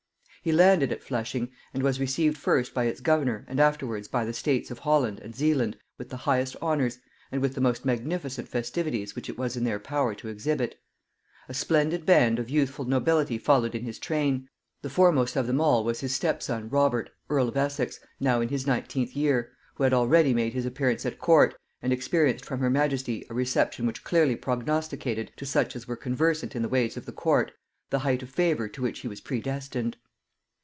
[0.43, 4.33] He landed at Flushing, and was received first by its governor and afterwards by the
[4.33, 6.97] States of Holland and Zealand with the highest honors,
[7.31, 10.79] and with the most magnificent festivities which it was in their power to exhibit.
[11.47, 14.49] A splendid band of youthful nobility followed in his train:
[14.81, 18.65] the foremost of them all was his stepson Robert earl of Essex, now in his
[18.65, 23.23] 19th year, who had already made his appearance at court, and experienced from her majesty
[23.29, 27.11] a reception which clearly prognosticated, to such as were conversant in the ways of the
[27.11, 27.51] court,
[27.91, 29.97] the height of favor to which he was predestined.